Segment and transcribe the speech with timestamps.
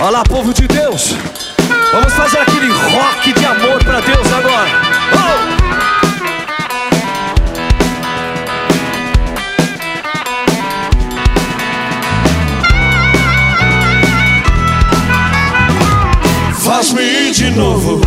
[0.00, 1.16] Olha lá, povo de Deus.
[1.92, 4.98] Vamos fazer aquele rock de amor para Deus agora.
[16.62, 18.00] Faz-me de novo.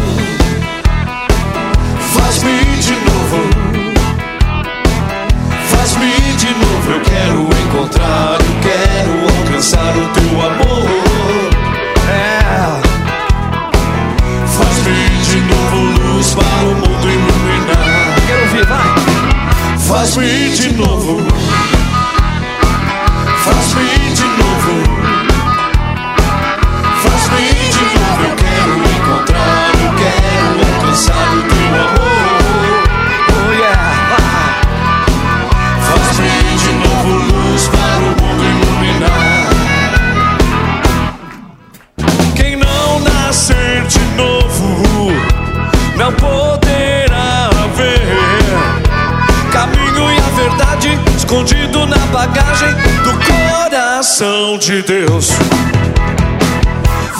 [51.31, 52.73] Escondido na bagagem
[53.05, 55.29] do coração de Deus.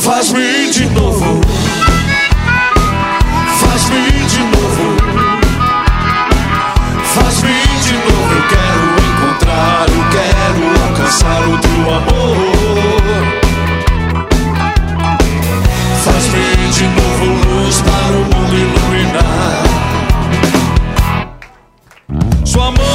[0.01, 1.39] Faz-me de novo.
[3.61, 4.97] Faz-me de novo.
[7.05, 7.53] Faz-me
[7.83, 8.33] de novo.
[8.35, 13.15] Eu quero encontrar, eu quero alcançar o teu amor.
[16.03, 19.63] Faz-me de novo luz para o mundo iluminar.
[22.43, 22.90] Sua ele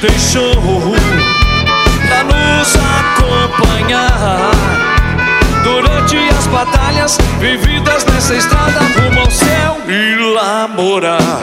[0.00, 0.54] deixou
[2.08, 4.50] pra nos acompanhar
[5.62, 11.40] durante as batalhas vividas nessa estrada rumo ao céu e lá morar.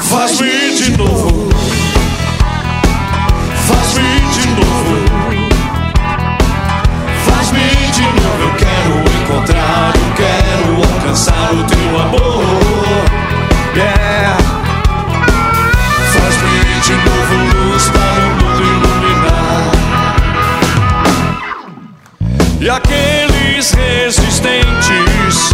[0.00, 1.48] Faz-me de novo.
[3.66, 4.05] Faz-me
[23.56, 25.50] resistentes,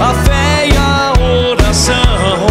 [0.00, 1.12] a fé e a
[1.50, 2.46] oração,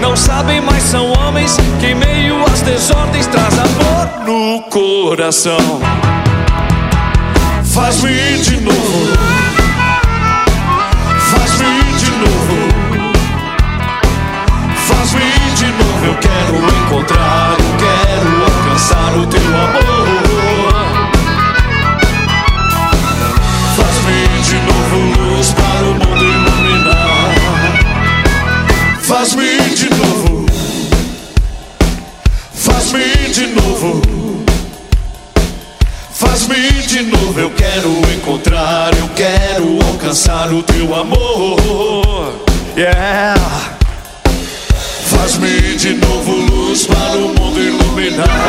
[0.00, 5.80] não sabem mais são homens que em meio às desordens traz amor no coração.
[7.64, 9.35] Faz-me de novo.
[32.76, 34.02] Faz-me de novo.
[36.12, 42.34] Faz-me de novo, eu quero encontrar, eu quero alcançar o teu amor.
[42.76, 43.34] Yeah.
[45.06, 48.45] Faz-me de novo luz para o mundo iluminar.